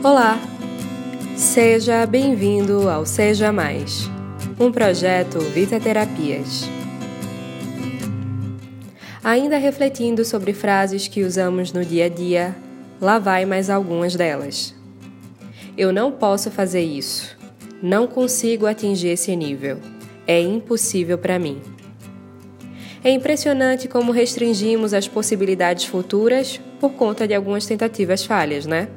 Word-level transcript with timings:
Olá! 0.00 0.38
Seja 1.36 2.06
bem-vindo 2.06 2.88
ao 2.88 3.04
Seja 3.04 3.50
Mais, 3.50 4.08
um 4.58 4.70
projeto 4.70 5.40
Vita 5.40 5.80
Terapias. 5.80 6.70
Ainda 9.24 9.58
refletindo 9.58 10.24
sobre 10.24 10.52
frases 10.52 11.08
que 11.08 11.24
usamos 11.24 11.72
no 11.72 11.84
dia 11.84 12.04
a 12.04 12.08
dia, 12.08 12.56
lá 13.00 13.18
vai 13.18 13.44
mais 13.44 13.68
algumas 13.68 14.14
delas. 14.14 14.72
Eu 15.76 15.92
não 15.92 16.12
posso 16.12 16.48
fazer 16.48 16.82
isso. 16.82 17.36
Não 17.82 18.06
consigo 18.06 18.66
atingir 18.66 19.08
esse 19.08 19.34
nível. 19.34 19.78
É 20.28 20.40
impossível 20.40 21.18
para 21.18 21.40
mim. 21.40 21.60
É 23.02 23.10
impressionante 23.10 23.88
como 23.88 24.12
restringimos 24.12 24.94
as 24.94 25.08
possibilidades 25.08 25.86
futuras 25.86 26.60
por 26.78 26.92
conta 26.92 27.26
de 27.26 27.34
algumas 27.34 27.66
tentativas 27.66 28.24
falhas, 28.24 28.64
né? 28.64 28.88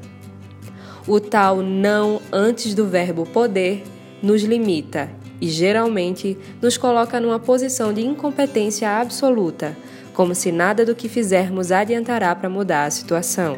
O 1.08 1.20
tal 1.20 1.64
não 1.64 2.22
antes 2.32 2.76
do 2.76 2.86
verbo 2.86 3.26
poder 3.26 3.84
nos 4.22 4.44
limita 4.44 5.10
e 5.42 5.48
geralmente 5.48 6.38
nos 6.62 6.78
coloca 6.78 7.20
numa 7.20 7.40
posição 7.40 7.92
de 7.92 8.06
incompetência 8.06 8.88
absoluta, 8.88 9.76
como 10.14 10.36
se 10.36 10.52
nada 10.52 10.86
do 10.86 10.94
que 10.94 11.10
fizermos 11.10 11.72
adiantará 11.72 12.36
para 12.36 12.50
mudar 12.50 12.86
a 12.86 12.92
situação. 12.92 13.58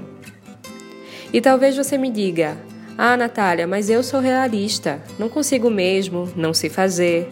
E 1.34 1.42
talvez 1.42 1.76
você 1.76 1.98
me 1.98 2.10
diga: 2.10 2.58
Ah, 2.98 3.18
Natália, 3.18 3.68
mas 3.68 3.90
eu 3.90 4.02
sou 4.02 4.22
realista, 4.22 5.02
não 5.20 5.28
consigo 5.28 5.70
mesmo, 5.70 6.32
não 6.38 6.54
sei 6.54 6.70
fazer. 6.70 7.30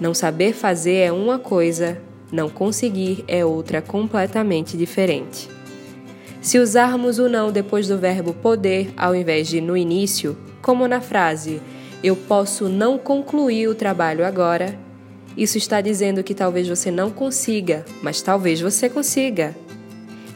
Não 0.00 0.14
saber 0.14 0.54
fazer 0.54 0.96
é 0.96 1.12
uma 1.12 1.38
coisa, 1.38 2.00
não 2.32 2.48
conseguir 2.48 3.22
é 3.28 3.44
outra 3.44 3.82
completamente 3.82 4.76
diferente. 4.76 5.48
Se 6.44 6.58
usarmos 6.58 7.18
o 7.18 7.26
não 7.26 7.50
depois 7.50 7.88
do 7.88 7.96
verbo 7.96 8.34
poder 8.34 8.92
ao 8.98 9.16
invés 9.16 9.48
de 9.48 9.62
no 9.62 9.74
início, 9.74 10.36
como 10.60 10.86
na 10.86 11.00
frase 11.00 11.62
eu 12.02 12.14
posso 12.14 12.68
não 12.68 12.98
concluir 12.98 13.66
o 13.66 13.74
trabalho 13.74 14.26
agora, 14.26 14.78
isso 15.38 15.56
está 15.56 15.80
dizendo 15.80 16.22
que 16.22 16.34
talvez 16.34 16.68
você 16.68 16.90
não 16.90 17.10
consiga, 17.10 17.82
mas 18.02 18.20
talvez 18.20 18.60
você 18.60 18.90
consiga. 18.90 19.56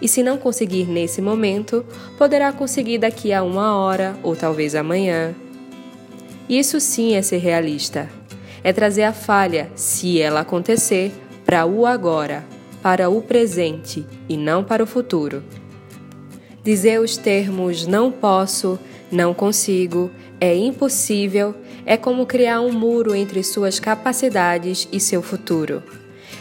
E 0.00 0.08
se 0.08 0.22
não 0.22 0.38
conseguir 0.38 0.88
nesse 0.88 1.20
momento, 1.20 1.84
poderá 2.16 2.54
conseguir 2.54 2.96
daqui 2.96 3.30
a 3.30 3.42
uma 3.42 3.76
hora 3.76 4.16
ou 4.22 4.34
talvez 4.34 4.74
amanhã. 4.74 5.34
Isso 6.48 6.80
sim 6.80 7.16
é 7.16 7.20
ser 7.20 7.36
realista. 7.36 8.08
É 8.64 8.72
trazer 8.72 9.02
a 9.02 9.12
falha, 9.12 9.70
se 9.74 10.18
ela 10.18 10.40
acontecer, 10.40 11.12
para 11.44 11.66
o 11.66 11.84
agora, 11.84 12.46
para 12.82 13.10
o 13.10 13.20
presente 13.20 14.06
e 14.26 14.38
não 14.38 14.64
para 14.64 14.82
o 14.82 14.86
futuro. 14.86 15.42
Dizer 16.68 17.00
os 17.00 17.16
termos 17.16 17.86
não 17.86 18.12
posso, 18.12 18.78
não 19.10 19.32
consigo, 19.32 20.10
é 20.38 20.54
impossível 20.54 21.54
é 21.86 21.96
como 21.96 22.26
criar 22.26 22.60
um 22.60 22.70
muro 22.70 23.14
entre 23.14 23.42
suas 23.42 23.80
capacidades 23.80 24.86
e 24.92 25.00
seu 25.00 25.22
futuro. 25.22 25.82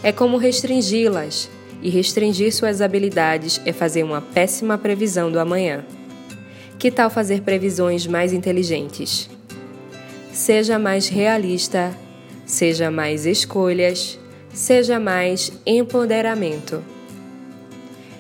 É 0.04 0.12
como 0.12 0.36
restringi-las, 0.36 1.50
e 1.82 1.90
restringir 1.90 2.54
suas 2.54 2.82
habilidades 2.82 3.62
é 3.66 3.72
fazer 3.72 4.04
uma 4.04 4.20
péssima 4.20 4.78
previsão 4.78 5.32
do 5.32 5.40
amanhã. 5.40 5.86
Que 6.78 6.92
tal 6.92 7.10
fazer 7.10 7.40
previsões 7.40 8.06
mais 8.06 8.34
inteligentes? 8.34 9.30
Seja 10.34 10.78
mais 10.78 11.08
realista, 11.08 11.98
seja 12.46 12.92
mais 12.92 13.26
escolhas, 13.26 14.20
seja 14.54 15.00
mais 15.00 15.54
empoderamento. 15.66 16.97